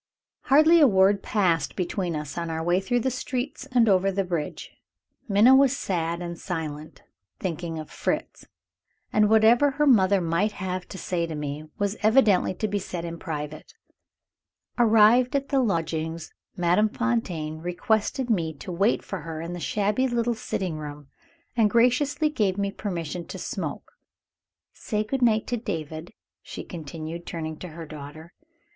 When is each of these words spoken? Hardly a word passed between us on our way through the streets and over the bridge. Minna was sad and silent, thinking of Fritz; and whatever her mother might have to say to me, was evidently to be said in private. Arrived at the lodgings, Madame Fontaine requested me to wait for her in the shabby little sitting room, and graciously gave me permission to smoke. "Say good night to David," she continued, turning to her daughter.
Hardly 0.45 0.79
a 0.79 0.87
word 0.87 1.21
passed 1.21 1.75
between 1.75 2.15
us 2.15 2.35
on 2.35 2.49
our 2.49 2.63
way 2.63 2.79
through 2.81 3.01
the 3.01 3.11
streets 3.11 3.67
and 3.71 3.87
over 3.87 4.11
the 4.11 4.23
bridge. 4.23 4.71
Minna 5.29 5.53
was 5.55 5.77
sad 5.77 6.23
and 6.23 6.39
silent, 6.39 7.03
thinking 7.39 7.77
of 7.77 7.91
Fritz; 7.91 8.47
and 9.13 9.29
whatever 9.29 9.69
her 9.69 9.85
mother 9.85 10.19
might 10.19 10.53
have 10.53 10.87
to 10.87 10.97
say 10.97 11.27
to 11.27 11.35
me, 11.35 11.65
was 11.77 11.97
evidently 12.01 12.55
to 12.55 12.67
be 12.67 12.79
said 12.79 13.05
in 13.05 13.19
private. 13.19 13.75
Arrived 14.79 15.35
at 15.35 15.49
the 15.49 15.59
lodgings, 15.61 16.33
Madame 16.57 16.89
Fontaine 16.89 17.59
requested 17.59 18.27
me 18.27 18.55
to 18.55 18.71
wait 18.71 19.03
for 19.05 19.19
her 19.19 19.39
in 19.39 19.53
the 19.53 19.59
shabby 19.59 20.07
little 20.07 20.33
sitting 20.33 20.77
room, 20.79 21.09
and 21.55 21.69
graciously 21.69 22.27
gave 22.31 22.57
me 22.57 22.71
permission 22.71 23.23
to 23.27 23.37
smoke. 23.37 23.91
"Say 24.73 25.03
good 25.03 25.21
night 25.21 25.45
to 25.45 25.57
David," 25.57 26.11
she 26.41 26.63
continued, 26.63 27.27
turning 27.27 27.57
to 27.59 27.67
her 27.67 27.85
daughter. 27.85 28.33